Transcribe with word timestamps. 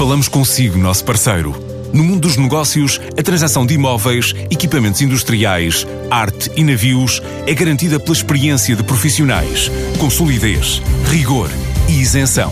Falamos 0.00 0.28
consigo, 0.28 0.78
nosso 0.78 1.04
parceiro. 1.04 1.54
No 1.92 2.02
mundo 2.02 2.20
dos 2.20 2.38
negócios, 2.38 2.98
a 3.18 3.22
transação 3.22 3.66
de 3.66 3.74
imóveis, 3.74 4.34
equipamentos 4.50 5.02
industriais, 5.02 5.86
arte 6.10 6.50
e 6.56 6.64
navios 6.64 7.20
é 7.46 7.52
garantida 7.52 8.00
pela 8.00 8.16
experiência 8.16 8.74
de 8.74 8.82
profissionais, 8.82 9.70
com 9.98 10.08
solidez, 10.08 10.80
rigor 11.10 11.50
e 11.86 12.00
isenção. 12.00 12.50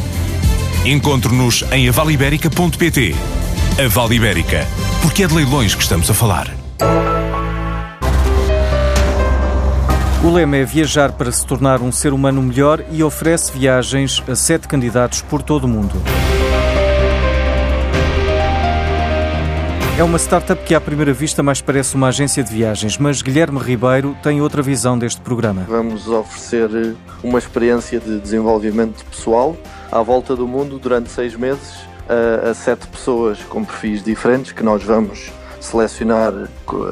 Encontre-nos 0.85 1.65
em 1.73 1.89
avaliberica.pt. 1.89 3.15
A 3.83 3.89
Vale 3.89 4.17
Ibérica, 4.17 4.67
porque 5.01 5.23
é 5.23 5.27
de 5.27 5.35
leilões 5.35 5.75
que 5.75 5.83
estamos 5.83 6.11
a 6.11 6.13
falar. 6.13 6.55
O 10.23 10.31
lema 10.31 10.59
é 10.59 10.67
viajar 10.67 11.13
para 11.13 11.33
se 11.33 11.47
tornar 11.47 11.81
um 11.81 11.91
ser 11.91 12.13
humano 12.13 12.43
melhor 12.43 12.85
e 12.93 13.03
oferece 13.03 13.51
viagens 13.53 14.23
a 14.29 14.37
sete 14.37 14.69
candidatos 14.69 15.23
por 15.23 15.41
todo 15.41 15.65
o 15.65 15.69
mundo. 15.69 16.03
É 19.99 20.05
uma 20.05 20.17
startup 20.17 20.63
que 20.63 20.77
à 20.77 20.81
primeira 20.81 21.13
vista 21.13 21.43
mais 21.43 21.61
parece 21.61 21.97
uma 21.97 22.07
agência 22.07 22.45
de 22.45 22.53
viagens, 22.53 22.97
mas 22.97 23.21
Guilherme 23.21 23.59
Ribeiro 23.59 24.17
tem 24.23 24.41
outra 24.41 24.63
visão 24.63 24.97
deste 24.97 25.21
programa. 25.21 25.65
Vamos 25.67 26.07
oferecer 26.07 26.95
uma 27.21 27.37
experiência 27.37 27.99
de 27.99 28.21
desenvolvimento 28.21 29.05
pessoal 29.07 29.57
à 29.91 30.01
volta 30.01 30.37
do 30.37 30.47
mundo 30.47 30.79
durante 30.79 31.11
seis 31.11 31.35
meses 31.35 31.81
a, 32.09 32.51
a 32.51 32.55
sete 32.55 32.87
pessoas 32.87 33.41
com 33.49 33.65
perfis 33.65 34.01
diferentes 34.01 34.53
que 34.53 34.63
nós 34.63 34.85
vamos 34.85 35.33
selecionar 35.61 36.33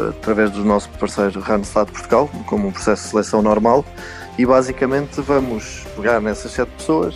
através 0.09 0.51
do 0.51 0.65
nosso 0.65 0.89
parceiro 0.99 1.39
Randstad 1.39 1.89
Portugal, 1.89 2.29
como 2.45 2.67
um 2.67 2.73
processo 2.73 3.05
de 3.05 3.11
seleção 3.11 3.41
normal, 3.41 3.85
e 4.37 4.45
basicamente 4.45 5.21
vamos 5.21 5.85
pegar 5.95 6.21
nessas 6.21 6.51
sete 6.51 6.73
pessoas 6.77 7.15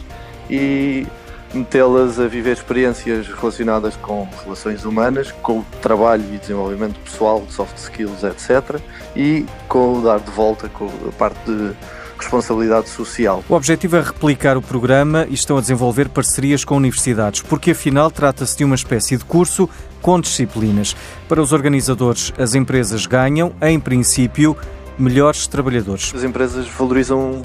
e 0.48 1.04
metê-las 1.52 2.18
a 2.18 2.27
viver 2.27 2.52
experiências 2.52 3.27
relacionadas 3.28 3.96
com 3.96 4.28
relações 4.42 4.84
humanas, 4.84 5.32
com 5.42 5.60
o 5.60 5.66
trabalho 5.82 6.24
e 6.32 6.38
desenvolvimento 6.38 6.98
pessoal, 7.01 7.45
soft 7.48 7.76
skills, 7.76 8.23
etc. 8.24 8.80
E 9.16 9.45
com 9.68 9.98
o 9.98 10.02
dar 10.02 10.21
de 10.21 10.30
volta 10.30 10.68
com 10.68 10.87
a 10.87 11.12
parte 11.12 11.38
de 11.45 11.73
responsabilidade 12.18 12.88
social. 12.88 13.43
O 13.48 13.54
objetivo 13.54 13.96
é 13.96 14.02
replicar 14.02 14.56
o 14.56 14.62
programa 14.62 15.26
e 15.28 15.34
estão 15.34 15.56
a 15.56 15.60
desenvolver 15.60 16.09
parcerias 16.09 16.65
com 16.65 16.76
universidades, 16.76 17.40
porque 17.40 17.71
afinal 17.71 18.10
trata-se 18.10 18.59
de 18.59 18.65
uma 18.65 18.74
espécie 18.74 19.16
de 19.16 19.24
curso 19.24 19.68
com 20.02 20.21
disciplinas. 20.21 20.95
Para 21.28 21.40
os 21.40 21.52
organizadores, 21.52 22.32
as 22.38 22.54
empresas 22.54 23.06
ganham, 23.06 23.52
em 23.62 23.80
princípio, 23.80 24.56
melhores 24.98 25.46
trabalhadores. 25.46 26.12
As 26.15 26.23
empresas 26.23 26.68
valorizam 26.68 27.43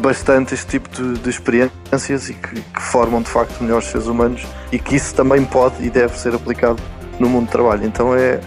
bastante 0.00 0.54
este 0.54 0.66
tipo 0.66 0.88
de, 0.88 1.18
de 1.18 1.30
experiências 1.30 2.28
e 2.28 2.34
que, 2.34 2.60
que, 2.60 2.82
formam 2.82 3.22
de 3.22 3.28
facto 3.28 3.62
melhores 3.62 3.86
seres 3.86 4.06
humanos 4.06 4.46
e 4.70 4.78
que 4.78 4.96
isso 4.96 5.14
também 5.14 5.44
pode 5.44 5.84
e 5.84 5.90
deve 5.90 6.18
ser 6.18 6.34
aplicado 6.34 6.82
no 7.18 7.28
mundo 7.28 7.46
do 7.46 7.52
trabalho. 7.52 7.84
Então 7.84 8.14
é, 8.14 8.40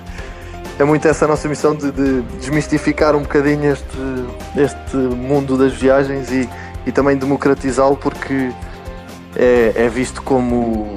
é 0.79 0.83
muito 0.83 1.07
essa 1.07 1.25
a 1.25 1.27
nossa 1.27 1.47
missão 1.47 1.75
de, 1.75 1.91
de 1.91 2.21
desmistificar 2.39 3.15
um 3.15 3.21
bocadinho 3.21 3.71
este, 3.71 3.97
este 4.55 4.97
mundo 4.97 5.57
das 5.57 5.73
viagens 5.73 6.31
e, 6.31 6.47
e 6.85 6.91
também 6.91 7.17
democratizá-lo 7.17 7.97
porque 7.97 8.51
é, 9.35 9.73
é 9.75 9.89
visto 9.89 10.21
como 10.21 10.95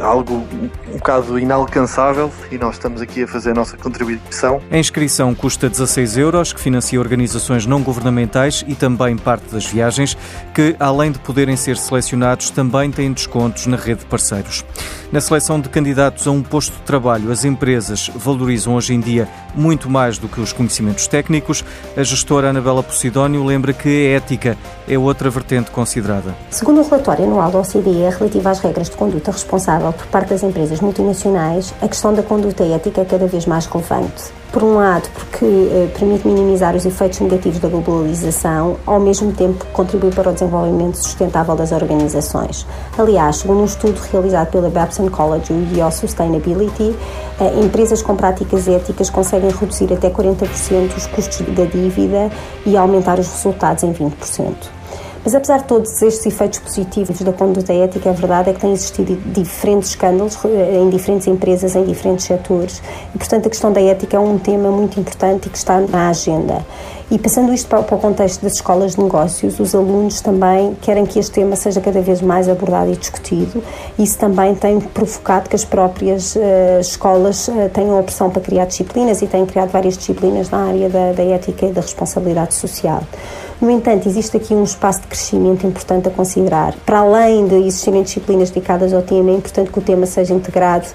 algo 0.00 0.44
um 0.88 0.96
bocado 0.96 1.38
inalcançável 1.38 2.30
e 2.50 2.58
nós 2.58 2.74
estamos 2.74 3.02
aqui 3.02 3.24
a 3.24 3.28
fazer 3.28 3.50
a 3.50 3.54
nossa 3.54 3.76
contribuição. 3.76 4.60
A 4.70 4.78
inscrição 4.78 5.34
custa 5.34 5.68
16 5.68 6.16
euros, 6.16 6.52
que 6.52 6.60
financia 6.60 6.98
organizações 6.98 7.66
não 7.66 7.82
governamentais 7.82 8.64
e 8.66 8.74
também 8.74 9.16
parte 9.16 9.52
das 9.52 9.66
viagens, 9.66 10.16
que 10.54 10.74
além 10.80 11.12
de 11.12 11.18
poderem 11.18 11.56
ser 11.56 11.76
selecionados, 11.76 12.50
também 12.50 12.90
têm 12.90 13.12
descontos 13.12 13.66
na 13.66 13.76
rede 13.76 14.00
de 14.00 14.06
parceiros. 14.06 14.64
Na 15.12 15.20
seleção 15.20 15.60
de 15.60 15.68
candidatos 15.68 16.26
a 16.26 16.30
um 16.30 16.42
posto 16.42 16.72
de 16.72 16.82
trabalho, 16.82 17.30
as 17.30 17.44
empresas 17.44 18.10
valorizam 18.16 18.74
hoje 18.74 18.94
em 18.94 19.00
dia 19.00 19.28
muito 19.54 19.88
mais 19.88 20.18
do 20.18 20.28
que 20.28 20.40
os 20.40 20.52
conhecimentos 20.52 21.06
técnicos. 21.06 21.64
A 21.96 22.02
gestora 22.02 22.50
Anabela 22.50 22.82
Posidónio 22.82 23.44
lembra 23.44 23.72
que 23.72 23.88
a 23.88 24.16
ética 24.16 24.56
é 24.88 24.98
outra 24.98 25.30
vertente 25.30 25.70
considerada. 25.70 26.34
Segundo 26.50 26.80
o 26.80 26.84
relatório 26.84 27.24
anual 27.24 27.50
da 27.50 27.60
OCDE 27.60 28.10
relativo 28.18 28.48
às 28.48 28.58
regras 28.58 28.90
de 28.90 28.96
conduta 28.96 29.30
responsável 29.30 29.73
por 29.80 30.06
parte 30.06 30.30
das 30.30 30.42
empresas 30.42 30.80
multinacionais, 30.80 31.74
a 31.80 31.88
questão 31.88 32.14
da 32.14 32.22
conduta 32.22 32.64
ética 32.64 33.00
é 33.00 33.04
cada 33.04 33.26
vez 33.26 33.46
mais 33.46 33.66
relevante 33.66 34.32
por 34.54 34.62
um 34.62 34.76
lado, 34.76 35.08
porque 35.12 35.44
eh, 35.44 35.88
permite 35.98 36.28
minimizar 36.28 36.76
os 36.76 36.86
efeitos 36.86 37.18
negativos 37.18 37.58
da 37.58 37.68
globalização, 37.68 38.76
ao 38.86 39.00
mesmo 39.00 39.32
tempo 39.32 39.64
que 39.64 39.72
contribui 39.72 40.12
para 40.12 40.30
o 40.30 40.32
desenvolvimento 40.32 40.94
sustentável 40.94 41.56
das 41.56 41.72
organizações. 41.72 42.64
Aliás, 42.96 43.38
segundo 43.38 43.62
um 43.62 43.64
estudo 43.64 44.00
realizado 44.12 44.52
pela 44.52 44.70
Babson 44.70 45.10
College, 45.10 45.52
o 45.52 45.76
IO 45.76 45.90
Sustainability, 45.90 46.94
eh, 47.40 47.60
empresas 47.64 48.00
com 48.00 48.14
práticas 48.14 48.68
éticas 48.68 49.10
conseguem 49.10 49.50
reduzir 49.50 49.92
até 49.92 50.08
40% 50.08 50.96
os 50.96 51.06
custos 51.08 51.40
da 51.52 51.64
dívida 51.64 52.30
e 52.64 52.76
aumentar 52.76 53.18
os 53.18 53.26
resultados 53.26 53.82
em 53.82 53.92
20%. 53.92 54.54
Mas 55.24 55.34
apesar 55.34 55.58
de 55.58 55.64
todos 55.64 56.02
estes 56.02 56.26
efeitos 56.26 56.58
positivos 56.58 57.22
da 57.22 57.32
conduta 57.32 57.72
ética, 57.72 58.10
a 58.10 58.12
verdade 58.12 58.50
é 58.50 58.52
que 58.52 58.60
têm 58.60 58.72
existido 58.72 59.16
diferentes 59.32 59.90
escândalos 59.90 60.38
eh, 60.44 60.80
em 60.82 60.90
diferentes 60.90 61.26
empresas, 61.26 61.74
em 61.74 61.82
diferentes 61.84 62.26
setores. 62.26 62.82
E, 63.14 63.18
portanto, 63.18 63.46
a 63.46 63.48
questão 63.50 63.72
da 63.72 63.80
ética 63.80 64.18
é 64.18 64.20
um 64.20 64.38
tema 64.38 64.70
muito 64.70 65.00
importante 65.00 65.46
e 65.46 65.50
que 65.50 65.56
está 65.56 65.80
na 65.80 66.10
agenda. 66.10 66.62
E 67.10 67.18
passando 67.18 67.52
isto 67.52 67.68
para, 67.68 67.80
o 67.80 67.84
contexto 67.84 68.42
das 68.42 68.54
escolas 68.54 68.96
de 68.96 69.02
negócios, 69.02 69.60
os 69.60 69.74
alunos 69.74 70.20
também 70.20 70.74
querem 70.80 71.04
que 71.04 71.18
este 71.18 71.32
tema 71.32 71.54
seja 71.54 71.80
cada 71.80 72.00
vez 72.00 72.22
mais 72.22 72.48
abordado 72.48 72.90
e 72.90 72.96
discutido. 72.96 73.62
Isso 73.98 74.18
também 74.18 74.54
tem 74.54 74.80
provocado 74.80 75.48
que 75.48 75.54
as 75.54 75.64
próprias 75.64 76.34
uh, 76.34 76.80
escolas 76.80 77.48
uh, 77.48 77.68
tenham 77.72 77.96
a 77.96 78.00
opção 78.00 78.30
para 78.30 78.40
criar 78.40 78.64
disciplinas 78.64 79.20
e 79.20 79.26
têm 79.26 79.44
criado 79.44 79.70
várias 79.70 79.98
disciplinas 79.98 80.48
na 80.48 80.66
área 80.66 80.88
da, 80.88 81.12
da 81.12 81.22
ética 81.22 81.66
e 81.66 81.72
da 81.72 81.82
responsabilidade 81.82 82.54
social. 82.54 83.02
No 83.60 83.70
entanto, 83.70 84.08
existe 84.08 84.36
aqui 84.36 84.52
um 84.54 84.64
espaço 84.64 85.02
de 85.02 85.06
crescimento 85.14 85.64
importante 85.64 86.08
a 86.08 86.10
considerar. 86.10 86.74
Para 86.84 86.98
além 86.98 87.46
de 87.46 87.54
existirem 87.54 88.02
disciplinas 88.02 88.50
dedicadas 88.50 88.92
ao 88.92 89.00
tema, 89.00 89.30
é 89.30 89.34
importante 89.34 89.70
que 89.70 89.78
o 89.78 89.82
tema 89.82 90.06
seja 90.06 90.34
integrado 90.34 90.86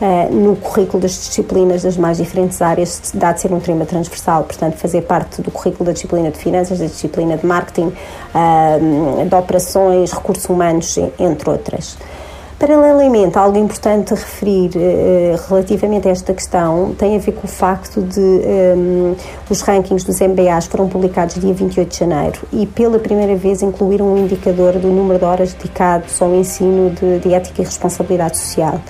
uh, 0.00 0.34
no 0.34 0.56
currículo 0.56 1.00
das 1.00 1.12
disciplinas 1.12 1.84
das 1.84 1.96
mais 1.96 2.18
diferentes 2.18 2.60
áreas, 2.60 3.00
dá 3.14 3.30
de 3.30 3.40
ser 3.40 3.52
um 3.52 3.60
tema 3.60 3.86
transversal, 3.86 4.42
portanto, 4.42 4.76
fazer 4.76 5.02
parte 5.02 5.40
do 5.40 5.52
currículo 5.52 5.86
da 5.86 5.92
disciplina 5.92 6.28
de 6.30 6.38
finanças, 6.38 6.80
da 6.80 6.86
disciplina 6.86 7.36
de 7.36 7.46
marketing, 7.46 7.92
uh, 8.34 9.28
de 9.28 9.34
operações, 9.34 10.10
recursos 10.10 10.46
humanos, 10.46 10.98
entre 11.18 11.48
outras. 11.48 11.96
Paralelamente, 12.58 13.38
algo 13.38 13.56
importante 13.56 14.12
a 14.12 14.16
referir 14.16 14.70
uh, 14.74 15.48
relativamente 15.48 16.08
a 16.08 16.10
esta 16.10 16.34
questão 16.34 16.92
tem 16.98 17.14
a 17.14 17.18
ver 17.20 17.30
com 17.30 17.46
o 17.46 17.50
facto 17.50 18.02
de 18.02 18.18
um, 18.20 19.14
os 19.48 19.60
rankings 19.60 20.04
dos 20.04 20.18
MBAs 20.20 20.66
foram 20.66 20.88
publicados 20.88 21.36
dia 21.36 21.54
28 21.54 21.88
de 21.88 21.96
janeiro 21.96 22.40
e 22.52 22.66
pela 22.66 22.98
primeira 22.98 23.36
vez 23.36 23.62
incluíram 23.62 24.12
um 24.12 24.18
indicador 24.18 24.72
do 24.72 24.88
número 24.88 25.20
de 25.20 25.24
horas 25.24 25.54
dedicados 25.54 26.20
ao 26.20 26.34
ensino 26.34 26.90
de, 26.90 27.20
de 27.20 27.32
ética 27.32 27.62
e 27.62 27.64
responsabilidade 27.64 28.36
social 28.36 28.80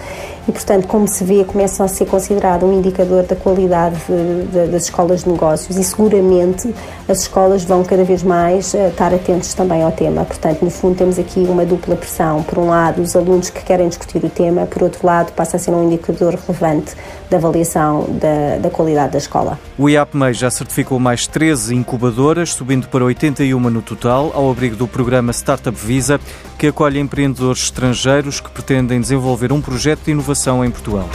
e, 0.49 0.53
portanto, 0.53 0.89
como 0.89 1.07
se 1.07 1.23
vê, 1.25 1.45
começa 1.45 1.85
a 1.85 1.89
ser 1.89 2.07
considerado 2.07 2.65
um 2.65 2.73
indicador 2.73 3.23
da 3.25 3.37
qualidade 3.37 3.97
de, 4.09 4.47
de, 4.47 4.67
das 4.73 4.85
escolas 4.85 5.25
de 5.25 5.31
negócios 5.31 5.77
e 5.77 5.85
seguramente 5.85 6.75
as 7.07 7.21
escolas 7.21 7.65
vão 7.65 7.85
cada 7.85 8.03
vez 8.03 8.23
mais 8.23 8.73
uh, 8.73 8.89
estar 8.89 9.13
atentos 9.13 9.53
também 9.53 9.83
ao 9.83 9.93
tema. 9.93 10.25
Portanto, 10.25 10.65
no 10.65 10.71
fundo, 10.71 10.97
temos 10.97 11.19
aqui 11.19 11.41
uma 11.41 11.67
dupla 11.67 11.97
pressão. 11.97 12.43
Por 12.45 12.57
um 12.59 12.69
lado, 12.69 13.03
os 13.03 13.15
alunos 13.15 13.51
que 13.59 13.65
querem 13.65 13.89
discutir 13.89 14.25
o 14.25 14.31
tema, 14.31 14.67
por 14.67 14.83
outro 14.83 15.07
lado, 15.07 15.33
passa 15.33 15.57
a 15.57 15.61
ser 15.61 15.73
um 15.73 15.85
indicador 15.85 16.35
relevante 16.35 16.95
da 17.29 17.37
avaliação 17.37 18.07
da, 18.09 18.59
da 18.59 18.71
qualidade 18.71 19.13
da 19.13 19.19
escola. 19.19 19.59
O 19.77 19.89
IAPMEI 19.89 20.33
já 20.33 20.51
certificou 20.51 20.99
mais 20.99 21.27
13 21.27 21.75
incubadoras, 21.75 22.51
subindo 22.51 22.89
para 22.89 23.05
81 23.05 23.59
no 23.59 23.83
total, 23.83 24.31
ao 24.35 24.51
abrigo 24.51 24.77
do 24.77 24.87
programa 24.87 25.33
Startup 25.33 25.77
Visa, 25.77 26.21
que 26.57 26.69
acolhe 26.69 26.99
empreendedores 26.99 27.65
estrangeiros 27.65 28.41
que 28.41 28.51
pretendem 28.51 29.01
desenvolver 29.01 29.53
um 29.53 29.61
projeto 29.61 30.05
de 30.05 30.13
inovação 30.13 30.65
em 30.65 30.71
Portugal. 30.71 31.09